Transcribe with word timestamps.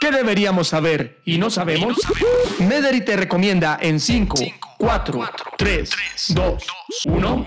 ¿Qué 0.00 0.10
deberíamos 0.10 0.68
saber 0.68 1.20
y 1.26 1.36
no 1.36 1.50
sabemos? 1.50 1.98
Mederi 2.58 3.04
te 3.04 3.18
recomienda 3.18 3.78
en 3.78 4.00
5, 4.00 4.34
4, 4.78 5.20
3, 5.58 5.90
2, 6.34 6.66
1. 7.04 7.46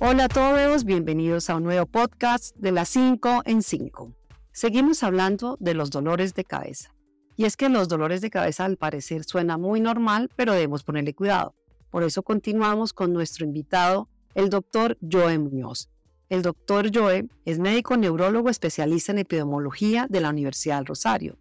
Hola 0.00 0.24
a 0.24 0.28
todos, 0.28 0.84
bienvenidos 0.84 1.50
a 1.50 1.56
un 1.56 1.64
nuevo 1.64 1.84
podcast 1.84 2.56
de 2.56 2.72
las 2.72 2.88
5 2.88 3.42
en 3.44 3.62
5. 3.62 4.14
Seguimos 4.50 5.02
hablando 5.02 5.58
de 5.60 5.74
los 5.74 5.90
dolores 5.90 6.32
de 6.32 6.44
cabeza. 6.44 6.94
Y 7.36 7.44
es 7.44 7.58
que 7.58 7.68
los 7.68 7.88
dolores 7.88 8.22
de 8.22 8.30
cabeza 8.30 8.64
al 8.64 8.78
parecer 8.78 9.24
suena 9.24 9.58
muy 9.58 9.80
normal, 9.80 10.30
pero 10.36 10.54
debemos 10.54 10.84
ponerle 10.84 11.12
cuidado. 11.12 11.54
Por 11.90 12.02
eso 12.02 12.22
continuamos 12.22 12.94
con 12.94 13.12
nuestro 13.12 13.44
invitado, 13.44 14.08
el 14.34 14.48
doctor 14.48 14.96
Joe 15.02 15.38
Muñoz. 15.38 15.90
El 16.34 16.42
doctor 16.42 16.90
Joe 16.92 17.28
es 17.44 17.60
médico 17.60 17.96
neurólogo 17.96 18.50
especialista 18.50 19.12
en 19.12 19.18
epidemiología 19.18 20.08
de 20.10 20.20
la 20.20 20.30
Universidad 20.30 20.78
del 20.78 20.86
Rosario. 20.86 21.38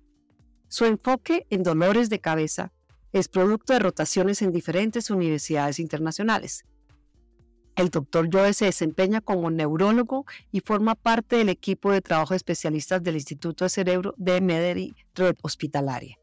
Su 0.68 0.86
enfoque 0.86 1.48
en 1.50 1.64
dolores 1.64 2.12
de 2.12 2.20
cabeza 2.20 2.72
es 3.12 3.28
producto 3.28 3.74
de 3.74 3.80
rotaciones 3.80 4.44
en 4.44 4.52
diferentes 4.52 5.10
universidades 5.10 5.80
internacionales. 5.80 6.64
El 7.76 7.90
doctor 7.90 8.30
Joe 8.32 8.54
se 8.54 8.66
desempeña 8.66 9.20
como 9.20 9.50
neurólogo 9.50 10.28
y 10.52 10.60
forma 10.60 10.94
parte 10.94 11.38
del 11.38 11.50
equipo 11.50 11.92
de 11.92 12.02
trabajo 12.02 12.36
de 12.36 12.38
especialistas 12.38 13.02
del 13.02 13.16
Instituto 13.16 13.66
de 13.66 13.70
Cerebro 13.70 14.14
de 14.18 14.42
Mederi 14.42 14.94
Red 15.16 15.38
Hospitalaria. 15.42 16.20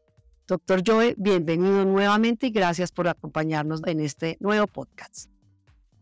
Doctor 0.47 0.81
Joe, 0.87 1.13
bienvenido 1.17 1.83
nuevamente 1.83 2.47
y 2.47 2.51
gracias 2.51 2.93
por 2.93 3.09
acompañarnos 3.09 3.81
en 3.85 3.99
este 3.99 4.37
nuevo 4.39 4.65
podcast 4.65 5.30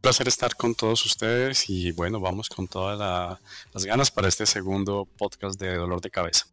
placer 0.02 0.28
estar 0.28 0.56
con 0.56 0.76
todos 0.76 1.06
ustedes 1.06 1.70
y 1.70 1.92
bueno, 1.92 2.20
vamos 2.20 2.50
con 2.50 2.68
todas 2.68 3.40
las 3.74 3.86
ganas 3.86 4.12
para 4.12 4.28
este 4.28 4.46
segundo 4.46 5.08
podcast 5.18 5.60
de 5.60 5.76
dolor 5.76 6.02
de 6.02 6.10
cabeza. 6.10 6.48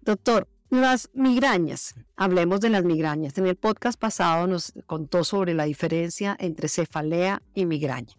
Doctor, 0.00 0.48
las 0.70 1.10
migrañas, 1.14 1.94
hablemos 2.16 2.60
de 2.60 2.70
las 2.70 2.84
migrañas. 2.84 3.38
En 3.38 3.46
el 3.46 3.56
podcast 3.56 3.98
pasado 3.98 4.46
nos 4.46 4.72
contó 4.86 5.24
sobre 5.24 5.54
la 5.54 5.64
diferencia 5.64 6.36
entre 6.38 6.68
cefalea 6.68 7.42
y 7.54 7.66
migraña. 7.66 8.14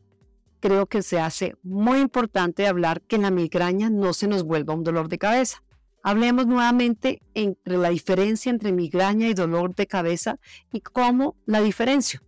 Creo 0.62 0.86
que 0.88 1.02
se 1.02 1.20
hace 1.20 1.56
muy 1.64 2.00
importante 2.00 2.66
hablar 2.66 3.02
que 3.02 3.18
la 3.18 3.30
migraña 3.30 3.90
no 3.90 4.14
se 4.14 4.28
nos 4.28 4.44
vuelva 4.44 4.74
un 4.74 4.84
dolor 4.84 5.10
de 5.10 5.18
cabeza. 5.18 5.64
Hablemos 6.02 6.48
nuevamente 6.48 7.22
entre 7.34 7.78
la 7.78 7.90
diferencia 7.90 8.52
entre 8.52 8.72
migraña 8.72 9.28
y 9.28 9.34
dolor 9.34 9.76
de 9.76 9.88
cabeza 9.88 10.40
y 10.72 10.82
cómo 10.82 11.36
la 11.46 11.62
diferencio. 11.62 12.22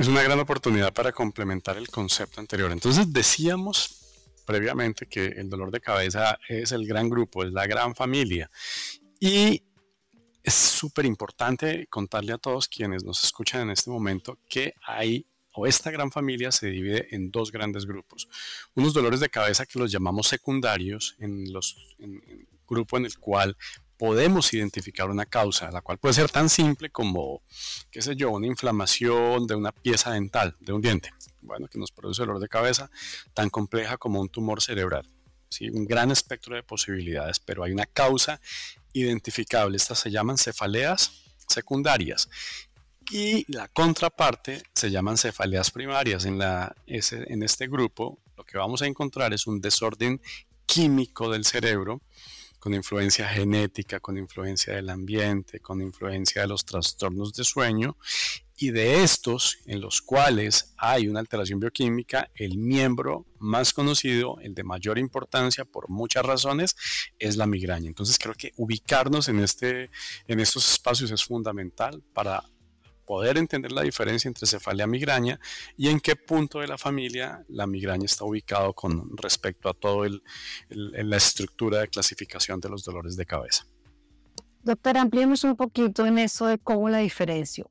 Es 0.00 0.08
una 0.08 0.22
gran 0.22 0.40
oportunidad 0.40 0.94
para 0.94 1.12
complementar 1.12 1.76
el 1.76 1.90
concepto 1.90 2.40
anterior. 2.40 2.72
Entonces 2.72 3.12
decíamos 3.12 4.32
previamente 4.46 5.04
que 5.04 5.26
el 5.26 5.50
dolor 5.50 5.70
de 5.70 5.82
cabeza 5.82 6.38
es 6.48 6.72
el 6.72 6.86
gran 6.86 7.10
grupo, 7.10 7.44
es 7.44 7.52
la 7.52 7.66
gran 7.66 7.94
familia. 7.94 8.50
Y 9.20 9.62
es 10.42 10.54
súper 10.54 11.04
importante 11.04 11.86
contarle 11.88 12.32
a 12.32 12.38
todos 12.38 12.66
quienes 12.66 13.04
nos 13.04 13.22
escuchan 13.22 13.60
en 13.60 13.72
este 13.72 13.90
momento 13.90 14.38
que 14.48 14.72
hay 14.86 15.26
o 15.52 15.66
esta 15.66 15.90
gran 15.90 16.10
familia 16.10 16.50
se 16.50 16.68
divide 16.68 17.14
en 17.14 17.30
dos 17.30 17.52
grandes 17.52 17.84
grupos. 17.84 18.26
Unos 18.74 18.94
dolores 18.94 19.20
de 19.20 19.28
cabeza 19.28 19.66
que 19.66 19.78
los 19.78 19.92
llamamos 19.92 20.28
secundarios, 20.28 21.14
en 21.18 21.52
los 21.52 21.76
grupo 22.66 22.96
en 22.96 23.04
el 23.04 23.18
cual 23.18 23.54
podemos 24.00 24.54
identificar 24.54 25.10
una 25.10 25.26
causa, 25.26 25.70
la 25.70 25.82
cual 25.82 25.98
puede 25.98 26.14
ser 26.14 26.30
tan 26.30 26.48
simple 26.48 26.88
como, 26.88 27.42
qué 27.90 28.00
sé 28.00 28.16
yo, 28.16 28.30
una 28.30 28.46
inflamación 28.46 29.46
de 29.46 29.54
una 29.54 29.72
pieza 29.72 30.12
dental, 30.12 30.56
de 30.58 30.72
un 30.72 30.80
diente, 30.80 31.12
bueno, 31.42 31.68
que 31.68 31.78
nos 31.78 31.92
produce 31.92 32.22
dolor 32.22 32.40
de 32.40 32.48
cabeza, 32.48 32.90
tan 33.34 33.50
compleja 33.50 33.98
como 33.98 34.18
un 34.18 34.30
tumor 34.30 34.62
cerebral. 34.62 35.06
¿sí? 35.50 35.68
Un 35.68 35.84
gran 35.84 36.10
espectro 36.10 36.56
de 36.56 36.62
posibilidades, 36.62 37.40
pero 37.40 37.62
hay 37.62 37.72
una 37.72 37.84
causa 37.84 38.40
identificable. 38.94 39.76
Estas 39.76 39.98
se 39.98 40.10
llaman 40.10 40.38
cefaleas 40.38 41.12
secundarias. 41.46 42.30
Y 43.10 43.44
la 43.52 43.68
contraparte 43.68 44.62
se 44.74 44.90
llaman 44.90 45.18
cefaleas 45.18 45.70
primarias. 45.70 46.24
En, 46.24 46.38
la, 46.38 46.74
en 46.86 47.42
este 47.42 47.68
grupo 47.68 48.18
lo 48.38 48.44
que 48.44 48.56
vamos 48.56 48.80
a 48.80 48.86
encontrar 48.86 49.34
es 49.34 49.46
un 49.46 49.60
desorden 49.60 50.22
químico 50.64 51.30
del 51.30 51.44
cerebro 51.44 52.00
con 52.60 52.74
influencia 52.74 53.26
genética, 53.28 53.98
con 53.98 54.18
influencia 54.18 54.74
del 54.74 54.90
ambiente, 54.90 55.58
con 55.60 55.80
influencia 55.80 56.42
de 56.42 56.48
los 56.48 56.64
trastornos 56.64 57.32
de 57.32 57.42
sueño. 57.42 57.96
Y 58.56 58.72
de 58.72 59.02
estos, 59.02 59.56
en 59.64 59.80
los 59.80 60.02
cuales 60.02 60.74
hay 60.76 61.08
una 61.08 61.20
alteración 61.20 61.58
bioquímica, 61.58 62.30
el 62.34 62.58
miembro 62.58 63.24
más 63.38 63.72
conocido, 63.72 64.38
el 64.42 64.54
de 64.54 64.64
mayor 64.64 64.98
importancia 64.98 65.64
por 65.64 65.88
muchas 65.88 66.26
razones, 66.26 66.76
es 67.18 67.38
la 67.38 67.46
migraña. 67.46 67.88
Entonces 67.88 68.18
creo 68.18 68.34
que 68.34 68.52
ubicarnos 68.56 69.28
en, 69.28 69.40
este, 69.40 69.88
en 70.28 70.40
estos 70.40 70.70
espacios 70.70 71.10
es 71.10 71.24
fundamental 71.24 72.02
para 72.12 72.44
poder 73.10 73.38
entender 73.38 73.72
la 73.72 73.82
diferencia 73.82 74.28
entre 74.28 74.46
cefalea 74.46 74.86
y 74.86 74.88
migraña 74.88 75.40
y 75.76 75.88
en 75.88 75.98
qué 75.98 76.14
punto 76.14 76.60
de 76.60 76.68
la 76.68 76.78
familia 76.78 77.44
la 77.48 77.66
migraña 77.66 78.04
está 78.04 78.24
ubicado 78.24 78.72
con 78.72 79.16
respecto 79.16 79.68
a 79.68 79.74
toda 79.74 80.08
la 80.68 81.16
estructura 81.16 81.80
de 81.80 81.88
clasificación 81.88 82.60
de 82.60 82.68
los 82.68 82.84
dolores 82.84 83.16
de 83.16 83.26
cabeza. 83.26 83.66
Doctor, 84.62 84.96
ampliemos 84.96 85.42
un 85.42 85.56
poquito 85.56 86.06
en 86.06 86.18
eso 86.18 86.46
de 86.46 86.58
cómo 86.58 86.88
la 86.88 86.98
diferencio. 86.98 87.68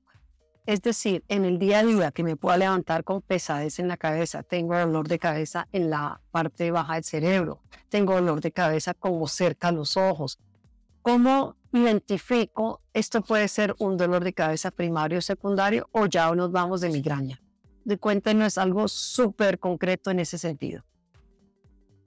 Es 0.65 0.81
decir, 0.81 1.23
en 1.29 1.45
el 1.45 1.57
día 1.57 1.79
a 1.79 1.85
día 1.85 2.11
que 2.11 2.23
me 2.23 2.35
pueda 2.35 2.57
levantar 2.57 3.05
con 3.05 3.21
pesadez 3.21 3.79
en 3.79 3.87
la 3.87 3.95
cabeza, 3.95 4.43
tengo 4.43 4.77
dolor 4.77 5.07
de 5.07 5.19
cabeza 5.19 5.69
en 5.71 5.89
la 5.89 6.19
parte 6.31 6.69
baja 6.69 6.95
del 6.95 7.05
cerebro, 7.05 7.61
tengo 7.87 8.13
dolor 8.15 8.41
de 8.41 8.51
cabeza 8.51 8.93
como 8.93 9.25
cerca 9.29 9.69
a 9.69 9.71
los 9.71 9.95
ojos. 9.95 10.37
¿Cómo 11.01 11.55
identifico, 11.73 12.81
esto 12.93 13.21
puede 13.21 13.47
ser 13.47 13.75
un 13.79 13.97
dolor 13.97 14.23
de 14.23 14.33
cabeza 14.33 14.71
primario 14.71 15.19
o 15.19 15.21
secundario 15.21 15.87
o 15.91 16.05
ya 16.07 16.33
nos 16.35 16.51
vamos 16.51 16.81
de 16.81 16.89
migraña. 16.89 17.41
De 17.85 17.97
cuéntenos 17.97 18.57
algo 18.57 18.87
súper 18.87 19.59
concreto 19.59 20.11
en 20.11 20.19
ese 20.19 20.37
sentido. 20.37 20.83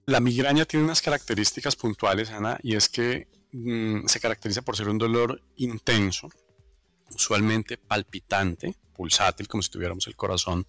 La 0.05 0.19
migraña 0.19 0.65
tiene 0.65 0.85
unas 0.85 1.01
características 1.01 1.75
puntuales, 1.75 2.29
Ana, 2.29 2.59
y 2.61 2.75
es 2.75 2.89
que 2.89 3.27
mm, 3.51 4.05
se 4.05 4.19
caracteriza 4.19 4.61
por 4.61 4.75
ser 4.75 4.89
un 4.89 4.97
dolor 4.97 5.41
intenso, 5.55 6.29
usualmente 7.15 7.77
palpitante, 7.77 8.75
pulsátil, 8.93 9.47
como 9.47 9.63
si 9.63 9.69
tuviéramos 9.69 10.05
el 10.07 10.15
corazón 10.15 10.67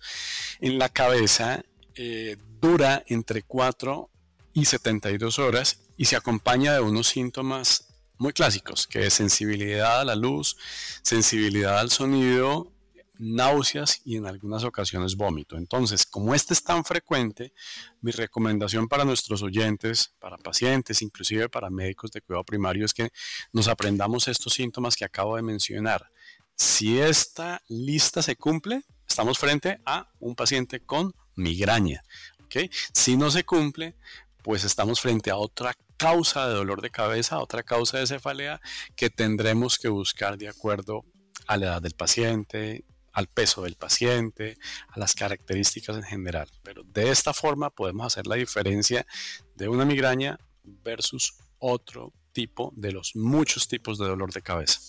en 0.61 0.79
la 0.79 0.89
cabeza, 0.89 1.65
eh, 1.97 2.37
dura 2.61 3.03
entre 3.07 3.43
4 3.43 4.11
y 4.53 4.65
72 4.65 5.39
horas 5.39 5.81
y 5.97 6.07
se 6.07 6.17
acompaña 6.17 6.73
de 6.73 6.81
unos 6.81 7.09
síntomas 7.09 7.94
muy 8.19 8.33
clásicos, 8.33 8.87
que 8.87 9.07
es 9.07 9.15
sensibilidad 9.15 10.01
a 10.01 10.05
la 10.05 10.15
luz, 10.15 10.57
sensibilidad 11.03 11.79
al 11.79 11.91
sonido, 11.91 12.73
náuseas 13.19 14.01
y 14.05 14.17
en 14.17 14.27
algunas 14.27 14.65
ocasiones 14.65 15.17
vómito. 15.17 15.57
Entonces, 15.57 16.05
como 16.05 16.35
este 16.35 16.55
es 16.55 16.63
tan 16.63 16.85
frecuente, 16.85 17.53
mi 18.01 18.11
recomendación 18.11 18.89
para 18.89 19.05
nuestros 19.05 19.43
oyentes, 19.43 20.15
para 20.19 20.37
pacientes, 20.37 21.03
inclusive 21.03 21.49
para 21.49 21.71
médicos 21.71 22.11
de 22.11 22.21
cuidado 22.21 22.45
primario, 22.45 22.85
es 22.85 22.95
que 22.95 23.11
nos 23.53 23.69
aprendamos 23.69 24.29
estos 24.29 24.55
síntomas 24.55 24.97
que 24.97 25.05
acabo 25.05 25.37
de 25.37 25.43
mencionar. 25.43 26.11
Si 26.57 26.99
esta 26.99 27.63
lista 27.69 28.23
se 28.23 28.37
cumple, 28.37 28.83
estamos 29.09 29.39
frente 29.39 29.81
a 29.85 30.11
un 30.21 30.35
paciente 30.35 30.81
con 30.81 31.15
migraña. 31.37 32.03
¿okay? 32.45 32.71
Si 32.93 33.17
no 33.17 33.31
se 33.31 33.45
cumple, 33.45 33.97
pues 34.43 34.65
estamos 34.65 35.01
frente 35.01 35.31
a 35.31 35.37
otra 35.37 35.75
causa 36.05 36.47
de 36.47 36.55
dolor 36.55 36.83
de 36.83 36.91
cabeza, 36.91 37.39
otra 37.39 37.63
causa 37.63 37.99
de 37.99 38.07
cefalea 38.07 38.61
que 38.95 39.09
tendremos 39.09 39.79
que 39.79 39.89
buscar 39.89 40.37
de 40.37 40.49
acuerdo 40.49 41.07
a 41.47 41.57
la 41.57 41.65
edad 41.65 41.83
del 41.83 41.95
paciente, 41.95 42.85
al 43.15 43.27
peso 43.27 43.63
del 43.63 43.77
paciente, 43.77 44.59
a 44.89 44.99
las 44.99 45.15
características 45.15 45.97
en 45.97 46.03
general. 46.03 46.51
Pero 46.63 46.83
de 46.85 47.11
esta 47.11 47.33
forma 47.33 47.71
podemos 47.71 48.07
hacer 48.07 48.27
la 48.27 48.35
diferencia 48.35 49.07
de 49.55 49.67
una 49.69 49.87
migraña 49.87 50.39
versus 50.63 51.39
otro 51.59 52.13
tipo 52.33 52.71
de 52.77 52.93
los 52.93 53.17
muchos 53.17 53.67
tipos 53.67 53.97
de 53.97 54.07
dolor 54.07 54.31
de 54.31 54.43
cabeza. 54.43 54.81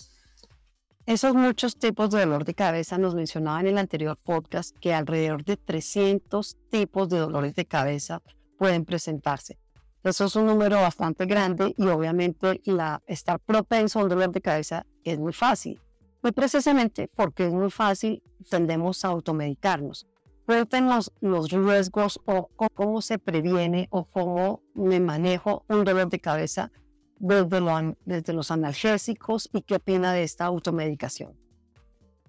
Esos 1.05 1.33
muchos 1.33 1.79
tipos 1.79 2.09
de 2.11 2.19
dolor 2.19 2.43
de 2.43 2.55
cabeza 2.55 2.97
nos 2.97 3.15
mencionaba 3.15 3.61
en 3.61 3.67
el 3.67 3.77
anterior 3.77 4.17
podcast 4.21 4.75
que 4.81 4.93
alrededor 4.93 5.45
de 5.45 5.55
300 5.55 6.57
tipos 6.69 7.07
de 7.07 7.19
dolores 7.19 7.55
de 7.55 7.65
cabeza 7.65 8.21
pueden 8.57 8.83
presentarse. 8.83 9.59
Eso 10.05 10.25
es 10.25 10.35
un 10.35 10.45
número 10.45 10.75
bastante 10.75 11.25
grande 11.25 11.73
y 11.75 11.87
obviamente 11.87 12.61
la, 12.65 13.01
estar 13.07 13.39
propenso 13.39 13.99
a 13.99 14.03
un 14.03 14.09
dolor 14.09 14.31
de 14.31 14.39
cabeza 14.39 14.85
es 15.03 15.17
muy 15.17 15.33
fácil. 15.33 15.81
Muy 16.21 16.31
precisamente 16.31 17.09
porque 17.15 17.47
es 17.47 17.51
muy 17.51 17.71
fácil, 17.71 18.21
tendemos 18.47 19.03
a 19.03 19.07
automedicarnos. 19.07 20.05
Cuéntenos 20.45 21.11
los 21.21 21.49
riesgos 21.49 22.19
o 22.25 22.49
cómo 22.75 23.01
se 23.01 23.17
previene 23.17 23.87
o 23.89 24.05
cómo 24.05 24.61
me 24.75 24.99
manejo 24.99 25.65
un 25.69 25.83
dolor 25.83 26.07
de 26.09 26.19
cabeza 26.19 26.71
desde, 27.17 27.97
desde 28.05 28.33
los 28.33 28.51
analgésicos 28.51 29.49
y 29.53 29.63
qué 29.63 29.73
opina 29.77 30.13
de 30.13 30.21
esta 30.21 30.45
automedicación. 30.45 31.35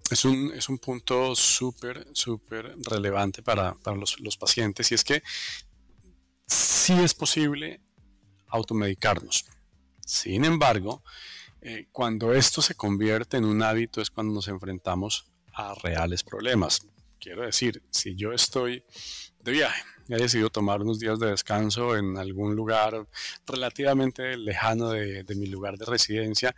Es 0.09 0.25
un, 0.25 0.51
es 0.53 0.67
un 0.69 0.79
punto 0.79 1.35
súper, 1.35 2.07
súper 2.13 2.75
relevante 2.89 3.43
para, 3.43 3.75
para 3.75 3.97
los, 3.97 4.19
los, 4.21 4.37
pacientes 4.37 4.91
y 4.91 4.95
es 4.95 5.03
que 5.03 5.21
sí 6.47 6.93
es 6.93 7.13
posible 7.13 7.81
automedicarnos. 8.47 9.45
Sin 10.05 10.45
embargo, 10.45 11.03
eh, 11.61 11.87
cuando 11.91 12.33
esto 12.33 12.61
se 12.61 12.75
convierte 12.75 13.37
en 13.37 13.45
un 13.45 13.61
hábito 13.61 14.01
es 14.01 14.09
cuando 14.09 14.33
nos 14.33 14.47
enfrentamos 14.47 15.25
a 15.53 15.73
reales 15.75 16.23
problemas. 16.23 16.87
Quiero 17.19 17.43
decir, 17.43 17.83
si 17.89 18.15
yo 18.15 18.31
estoy 18.31 18.83
de 19.41 19.51
viaje 19.51 19.83
he 20.15 20.17
decidido 20.17 20.49
tomar 20.49 20.81
unos 20.81 20.99
días 20.99 21.19
de 21.19 21.27
descanso 21.27 21.97
en 21.97 22.17
algún 22.17 22.55
lugar 22.55 23.07
relativamente 23.45 24.37
lejano 24.37 24.91
de, 24.91 25.25
mi 25.35 25.47
lugar 25.47 25.77
de 25.77 25.85
residencia 25.85 26.55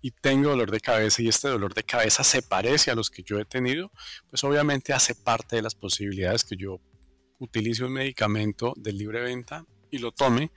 y 0.00 0.12
tengo 0.12 0.50
dolor 0.50 0.70
de 0.70 0.80
cabeza 0.80 1.22
y 1.22 1.28
este 1.28 1.48
dolor 1.48 1.74
de 1.74 1.82
cabeza 1.82 2.22
se 2.22 2.42
parece 2.42 2.90
a 2.90 2.94
los 2.94 3.10
que 3.10 3.22
yo 3.22 3.38
he 3.38 3.44
tenido, 3.44 3.90
pues 4.30 4.44
obviamente 4.44 4.92
hace 4.92 5.14
parte 5.14 5.56
de 5.56 5.62
las 5.62 5.74
posibilidades 5.74 6.44
que 6.44 6.56
yo 6.56 6.80
utilice 7.42 7.84
un 7.84 7.92
medicamento 7.92 8.72
de 8.76 8.92
libre 8.92 9.20
venta 9.20 9.66
y 9.90 9.98
lo 9.98 10.12
tome 10.12 10.52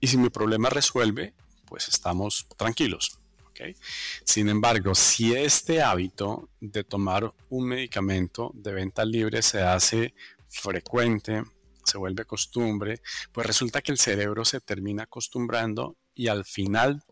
y 0.00 0.06
si 0.06 0.16
mi 0.16 0.30
problema 0.30 0.70
resuelve, 0.70 1.34
pues 1.66 1.88
estamos 1.88 2.46
tranquilos. 2.56 3.18
Sin 4.22 4.48
embargo, 4.48 4.94
si 4.94 5.34
este 5.34 5.82
hábito 5.82 6.48
de 6.60 6.84
tomar 6.84 7.34
un 7.48 7.66
medicamento 7.66 8.52
de 8.54 8.72
venta 8.72 9.04
libre 9.04 9.42
se 9.42 9.60
hace 9.60 10.14
frecuente, 10.48 11.42
se 11.84 11.98
vuelve 11.98 12.24
costumbre, 12.24 13.00
pues 13.32 13.44
resulta 13.44 13.82
que 13.82 13.90
el 13.90 13.98
cerebro 13.98 14.44
se 14.44 14.60
termina 14.60 15.02
acostumbrando 15.02 15.96
y 16.14 16.28
al 16.28 16.44
final 16.44 17.02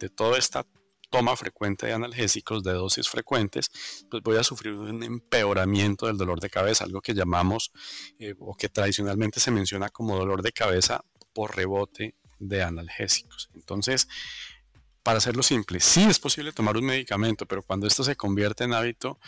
de 0.00 0.08
toda 0.08 0.36
esta 0.36 0.66
toma 1.10 1.36
frecuente 1.36 1.86
de 1.86 1.92
analgésicos 1.92 2.62
de 2.62 2.72
dosis 2.72 3.08
frecuentes, 3.08 3.70
pues 4.10 4.22
voy 4.22 4.36
a 4.36 4.42
sufrir 4.42 4.74
un 4.74 5.02
empeoramiento 5.02 6.06
del 6.06 6.16
dolor 6.16 6.40
de 6.40 6.50
cabeza, 6.50 6.84
algo 6.84 7.00
que 7.00 7.14
llamamos 7.14 7.72
eh, 8.18 8.34
o 8.38 8.54
que 8.56 8.68
tradicionalmente 8.68 9.40
se 9.40 9.50
menciona 9.50 9.88
como 9.88 10.16
dolor 10.16 10.42
de 10.42 10.52
cabeza 10.52 11.04
por 11.32 11.56
rebote 11.56 12.16
de 12.38 12.62
analgésicos. 12.62 13.50
Entonces, 13.54 14.08
para 15.02 15.18
hacerlo 15.18 15.42
simple, 15.42 15.80
sí 15.80 16.04
es 16.04 16.18
posible 16.18 16.52
tomar 16.52 16.76
un 16.76 16.86
medicamento, 16.86 17.46
pero 17.46 17.62
cuando 17.62 17.86
esto 17.86 18.04
se 18.04 18.16
convierte 18.16 18.64
en 18.64 18.72
hábito, 18.72 19.18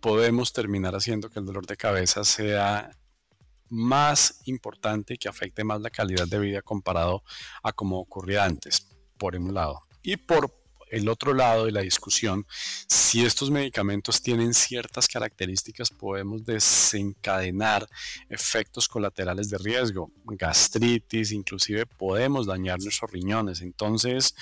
podemos 0.00 0.52
terminar 0.52 0.94
haciendo 0.94 1.28
que 1.28 1.40
el 1.40 1.46
dolor 1.46 1.66
de 1.66 1.76
cabeza 1.76 2.24
sea 2.24 2.90
más 3.68 4.40
importante 4.46 5.14
y 5.14 5.18
que 5.18 5.28
afecte 5.28 5.62
más 5.62 5.80
la 5.80 5.90
calidad 5.90 6.26
de 6.26 6.38
vida 6.38 6.62
comparado 6.62 7.22
a 7.62 7.72
como 7.72 8.00
ocurría 8.00 8.44
antes, 8.44 8.88
por 9.18 9.36
un 9.36 9.54
lado. 9.54 9.82
Y 10.02 10.16
por 10.16 10.59
el 10.90 11.08
otro 11.08 11.34
lado 11.34 11.64
de 11.64 11.72
la 11.72 11.80
discusión, 11.80 12.46
si 12.86 13.24
estos 13.24 13.50
medicamentos 13.50 14.22
tienen 14.22 14.54
ciertas 14.54 15.08
características, 15.08 15.90
podemos 15.90 16.44
desencadenar 16.44 17.88
efectos 18.28 18.88
colaterales 18.88 19.50
de 19.50 19.58
riesgo, 19.58 20.10
gastritis, 20.24 21.32
inclusive 21.32 21.86
podemos 21.86 22.46
dañar 22.46 22.78
nuestros 22.80 23.10
riñones. 23.10 23.60
Entonces, 23.60 24.34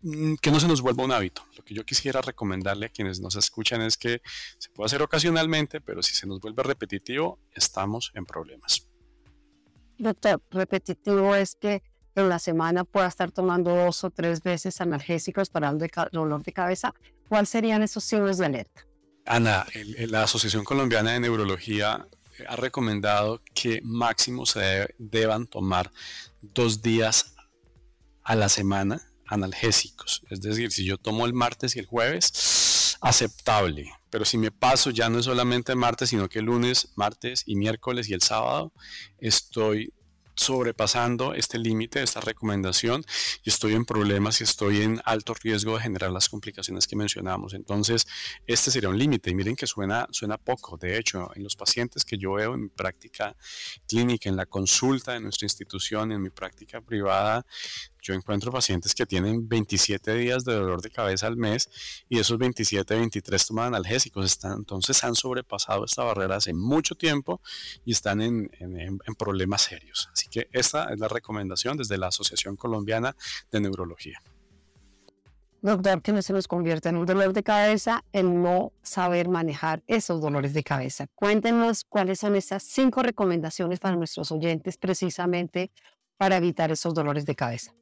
Mm, 0.00 0.34
que 0.40 0.52
no 0.52 0.60
se 0.60 0.68
nos 0.68 0.80
vuelva 0.80 1.04
un 1.04 1.10
hábito. 1.10 1.42
Lo 1.56 1.64
que 1.64 1.74
yo 1.74 1.84
quisiera 1.84 2.20
recomendarle 2.20 2.86
a 2.86 2.88
quienes 2.88 3.20
nos 3.20 3.34
escuchan 3.34 3.82
es 3.82 3.96
que 3.96 4.22
se 4.58 4.70
puede 4.70 4.86
hacer 4.86 5.02
ocasionalmente, 5.02 5.80
pero 5.80 6.02
si 6.02 6.14
se 6.14 6.26
nos 6.26 6.40
vuelve 6.40 6.62
repetitivo, 6.62 7.40
estamos 7.52 8.12
en 8.14 8.24
problemas. 8.24 8.88
Doctor, 9.98 10.40
repetitivo 10.50 11.34
es 11.34 11.56
que 11.56 11.82
en 12.20 12.28
la 12.28 12.38
semana 12.38 12.84
pueda 12.84 13.06
estar 13.06 13.30
tomando 13.30 13.74
dos 13.74 14.04
o 14.04 14.10
tres 14.10 14.42
veces 14.42 14.80
analgésicos 14.80 15.50
para 15.50 15.70
el 15.70 15.78
dolor 16.12 16.42
de 16.42 16.52
cabeza. 16.52 16.94
¿Cuáles 17.28 17.48
serían 17.48 17.82
esos 17.82 18.04
signos 18.04 18.38
de 18.38 18.46
alerta? 18.46 18.86
Ana, 19.26 19.66
la 20.08 20.22
Asociación 20.22 20.64
Colombiana 20.64 21.12
de 21.12 21.20
Neurología 21.20 22.06
eh, 22.38 22.44
ha 22.48 22.56
recomendado 22.56 23.42
que 23.54 23.80
máximo 23.82 24.46
se 24.46 24.94
deban 24.98 25.46
tomar 25.46 25.90
dos 26.40 26.80
días 26.80 27.34
a 28.22 28.34
la 28.34 28.48
semana 28.48 29.02
analgésicos. 29.26 30.22
Es 30.30 30.40
decir, 30.40 30.72
si 30.72 30.84
yo 30.84 30.96
tomo 30.96 31.26
el 31.26 31.34
martes 31.34 31.76
y 31.76 31.78
el 31.78 31.86
jueves, 31.86 32.96
aceptable. 33.00 33.92
Pero 34.10 34.24
si 34.24 34.38
me 34.38 34.50
paso 34.50 34.90
ya 34.90 35.08
no 35.08 35.18
es 35.18 35.26
solamente 35.26 35.72
el 35.72 35.78
martes, 35.78 36.10
sino 36.10 36.28
que 36.28 36.40
lunes, 36.40 36.88
martes 36.96 37.42
y 37.46 37.56
miércoles 37.56 38.08
y 38.08 38.14
el 38.14 38.22
sábado, 38.22 38.72
estoy 39.18 39.92
sobrepasando 40.38 41.34
este 41.34 41.58
límite, 41.58 42.02
esta 42.02 42.20
recomendación, 42.20 43.04
y 43.42 43.50
estoy 43.50 43.74
en 43.74 43.84
problemas 43.84 44.40
y 44.40 44.44
estoy 44.44 44.82
en 44.82 45.00
alto 45.04 45.34
riesgo 45.34 45.74
de 45.74 45.82
generar 45.82 46.12
las 46.12 46.28
complicaciones 46.28 46.86
que 46.86 46.94
mencionamos. 46.94 47.54
Entonces, 47.54 48.06
este 48.46 48.70
sería 48.70 48.88
un 48.88 48.98
límite. 48.98 49.30
Y 49.30 49.34
miren 49.34 49.56
que 49.56 49.66
suena, 49.66 50.06
suena 50.10 50.38
poco. 50.38 50.76
De 50.76 50.96
hecho, 50.96 51.30
en 51.34 51.42
los 51.42 51.56
pacientes 51.56 52.04
que 52.04 52.16
yo 52.16 52.34
veo 52.34 52.54
en 52.54 52.62
mi 52.62 52.68
práctica 52.68 53.36
clínica, 53.86 54.28
en 54.28 54.36
la 54.36 54.46
consulta 54.46 55.12
de 55.12 55.20
nuestra 55.20 55.46
institución, 55.46 56.12
en 56.12 56.22
mi 56.22 56.30
práctica 56.30 56.80
privada, 56.80 57.44
yo 58.08 58.14
encuentro 58.14 58.50
pacientes 58.50 58.94
que 58.94 59.04
tienen 59.04 59.46
27 59.46 60.14
días 60.14 60.44
de 60.44 60.54
dolor 60.54 60.80
de 60.80 60.90
cabeza 60.90 61.26
al 61.26 61.36
mes 61.36 61.68
y 62.08 62.18
esos 62.18 62.38
27, 62.38 62.94
23 62.94 63.46
toman 63.46 63.66
analgésicos. 63.66 64.24
Están, 64.24 64.52
entonces 64.58 65.04
han 65.04 65.14
sobrepasado 65.14 65.84
esta 65.84 66.04
barrera 66.04 66.36
hace 66.36 66.54
mucho 66.54 66.94
tiempo 66.94 67.42
y 67.84 67.92
están 67.92 68.22
en, 68.22 68.50
en, 68.60 68.98
problemas 69.18 69.62
serios. 69.62 70.08
Así 70.12 70.28
que 70.28 70.48
esta 70.52 70.92
es 70.92 70.98
la 70.98 71.08
recomendación 71.08 71.76
desde 71.76 71.98
la 71.98 72.06
Asociación 72.06 72.56
Colombiana 72.56 73.14
de 73.50 73.60
Neurología. 73.60 74.22
Doctor, 75.60 76.00
que 76.00 76.12
no 76.12 76.22
se 76.22 76.32
nos 76.32 76.46
convierta 76.46 76.88
en 76.88 76.96
un 76.96 77.04
dolor 77.04 77.32
de 77.32 77.42
cabeza 77.42 78.04
el 78.12 78.42
no 78.42 78.72
saber 78.82 79.28
manejar 79.28 79.82
esos 79.86 80.20
dolores 80.22 80.54
de 80.54 80.62
cabeza. 80.62 81.08
Cuéntenos 81.14 81.84
cuáles 81.84 82.20
son 82.20 82.36
esas 82.36 82.62
cinco 82.62 83.02
recomendaciones 83.02 83.80
para 83.80 83.96
nuestros 83.96 84.30
oyentes 84.30 84.78
precisamente 84.78 85.72
para 86.16 86.36
evitar 86.36 86.70
esos 86.70 86.94
dolores 86.94 87.26
de 87.26 87.34
cabeza. 87.34 87.74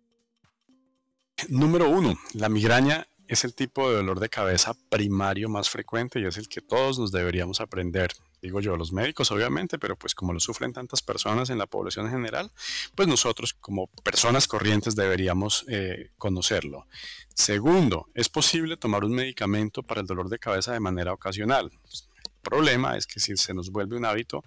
Número 1.48 1.90
uno, 1.90 2.18
la 2.32 2.48
migraña 2.48 3.06
es 3.28 3.44
el 3.44 3.54
tipo 3.54 3.90
de 3.90 3.96
dolor 3.96 4.20
de 4.20 4.30
cabeza 4.30 4.74
primario 4.88 5.50
más 5.50 5.68
frecuente 5.68 6.18
y 6.18 6.24
es 6.24 6.38
el 6.38 6.48
que 6.48 6.62
todos 6.62 6.98
nos 6.98 7.12
deberíamos 7.12 7.60
aprender. 7.60 8.10
Digo 8.40 8.60
yo, 8.60 8.76
los 8.76 8.92
médicos 8.92 9.30
obviamente, 9.30 9.78
pero 9.78 9.96
pues 9.96 10.14
como 10.14 10.32
lo 10.32 10.40
sufren 10.40 10.72
tantas 10.72 11.02
personas 11.02 11.50
en 11.50 11.58
la 11.58 11.66
población 11.66 12.06
en 12.06 12.12
general, 12.12 12.52
pues 12.94 13.06
nosotros 13.06 13.52
como 13.52 13.88
personas 14.02 14.48
corrientes 14.48 14.96
deberíamos 14.96 15.66
eh, 15.68 16.10
conocerlo. 16.16 16.86
Segundo, 17.34 18.08
es 18.14 18.28
posible 18.30 18.78
tomar 18.78 19.04
un 19.04 19.12
medicamento 19.12 19.82
para 19.82 20.00
el 20.00 20.06
dolor 20.06 20.30
de 20.30 20.38
cabeza 20.38 20.72
de 20.72 20.80
manera 20.80 21.12
ocasional. 21.12 21.70
El 21.70 22.30
problema 22.40 22.96
es 22.96 23.06
que 23.06 23.20
si 23.20 23.36
se 23.36 23.52
nos 23.52 23.70
vuelve 23.70 23.96
un 23.96 24.04
hábito, 24.04 24.42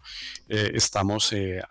eh, 0.47 0.71
estamos 0.73 1.33
eh, 1.33 1.61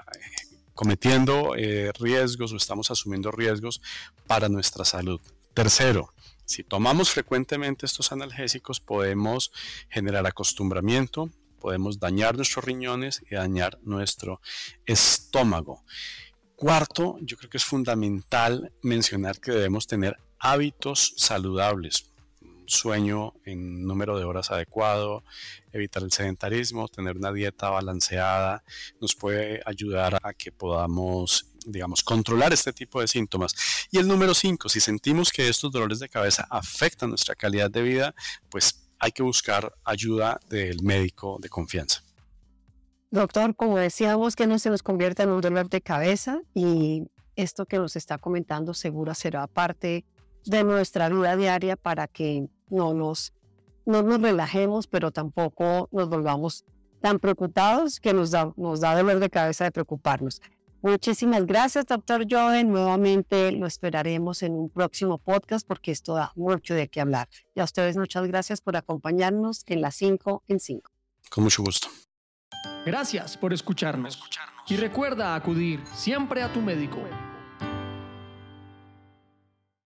cometiendo 0.78 1.56
eh, 1.56 1.90
riesgos 1.98 2.52
o 2.52 2.56
estamos 2.56 2.88
asumiendo 2.92 3.32
riesgos 3.32 3.82
para 4.28 4.48
nuestra 4.48 4.84
salud. 4.84 5.20
Tercero, 5.52 6.14
si 6.44 6.62
tomamos 6.62 7.10
frecuentemente 7.10 7.84
estos 7.84 8.12
analgésicos 8.12 8.78
podemos 8.78 9.50
generar 9.88 10.24
acostumbramiento, 10.24 11.30
podemos 11.58 11.98
dañar 11.98 12.36
nuestros 12.36 12.64
riñones 12.64 13.24
y 13.28 13.34
dañar 13.34 13.80
nuestro 13.82 14.40
estómago. 14.86 15.82
Cuarto, 16.54 17.16
yo 17.22 17.36
creo 17.36 17.50
que 17.50 17.56
es 17.56 17.64
fundamental 17.64 18.72
mencionar 18.80 19.40
que 19.40 19.50
debemos 19.50 19.88
tener 19.88 20.16
hábitos 20.38 21.12
saludables 21.16 22.12
sueño 22.68 23.34
en 23.44 23.84
número 23.84 24.18
de 24.18 24.24
horas 24.24 24.50
adecuado, 24.50 25.24
evitar 25.72 26.02
el 26.02 26.12
sedentarismo, 26.12 26.88
tener 26.88 27.16
una 27.16 27.32
dieta 27.32 27.70
balanceada, 27.70 28.62
nos 29.00 29.14
puede 29.14 29.60
ayudar 29.64 30.18
a 30.22 30.32
que 30.32 30.52
podamos 30.52 31.46
digamos, 31.66 32.02
controlar 32.02 32.52
este 32.52 32.72
tipo 32.72 33.00
de 33.00 33.08
síntomas. 33.08 33.54
Y 33.90 33.98
el 33.98 34.08
número 34.08 34.32
5, 34.32 34.68
si 34.68 34.80
sentimos 34.80 35.30
que 35.30 35.48
estos 35.48 35.70
dolores 35.70 35.98
de 35.98 36.08
cabeza 36.08 36.46
afectan 36.48 37.10
nuestra 37.10 37.34
calidad 37.34 37.70
de 37.70 37.82
vida, 37.82 38.14
pues 38.48 38.88
hay 38.98 39.12
que 39.12 39.22
buscar 39.22 39.74
ayuda 39.84 40.40
del 40.48 40.82
médico 40.82 41.38
de 41.40 41.48
confianza. 41.48 42.02
Doctor, 43.10 43.54
como 43.54 43.78
decíamos, 43.78 44.36
que 44.36 44.46
no 44.46 44.58
se 44.58 44.70
nos 44.70 44.82
convierta 44.82 45.22
en 45.22 45.30
un 45.30 45.40
dolor 45.40 45.68
de 45.68 45.80
cabeza 45.80 46.40
y 46.54 47.04
esto 47.36 47.66
que 47.66 47.78
nos 47.78 47.96
está 47.96 48.18
comentando 48.18 48.74
seguro 48.74 49.14
será 49.14 49.46
parte 49.46 50.04
de 50.48 50.64
nuestra 50.64 51.08
vida 51.08 51.36
diaria 51.36 51.76
para 51.76 52.06
que 52.06 52.48
no 52.68 52.94
nos, 52.94 53.32
no 53.86 54.02
nos 54.02 54.20
relajemos, 54.20 54.86
pero 54.86 55.10
tampoco 55.10 55.88
nos 55.92 56.08
volvamos 56.08 56.64
tan 57.00 57.18
preocupados 57.18 58.00
que 58.00 58.12
nos 58.12 58.30
da, 58.30 58.52
nos 58.56 58.80
da 58.80 58.96
dolor 58.96 59.20
de 59.20 59.30
cabeza 59.30 59.64
de 59.64 59.70
preocuparnos. 59.70 60.40
Muchísimas 60.80 61.44
gracias, 61.44 61.86
doctor 61.86 62.24
Joven. 62.30 62.70
Nuevamente 62.70 63.50
lo 63.52 63.66
esperaremos 63.66 64.42
en 64.42 64.52
un 64.52 64.70
próximo 64.70 65.18
podcast 65.18 65.66
porque 65.66 65.90
esto 65.90 66.14
da 66.14 66.32
mucho 66.36 66.74
de 66.74 66.88
qué 66.88 67.00
hablar. 67.00 67.28
Y 67.54 67.60
a 67.60 67.64
ustedes 67.64 67.96
muchas 67.96 68.26
gracias 68.28 68.60
por 68.60 68.76
acompañarnos 68.76 69.64
en 69.66 69.80
las 69.80 69.96
5 69.96 70.44
en 70.46 70.60
5. 70.60 70.90
Con 71.30 71.44
mucho 71.44 71.62
gusto. 71.64 71.88
Gracias 72.86 73.36
por 73.36 73.52
escucharnos. 73.52 74.22
Y 74.68 74.76
recuerda 74.76 75.34
acudir 75.34 75.82
siempre 75.94 76.42
a 76.42 76.52
tu 76.52 76.60
médico. 76.60 77.00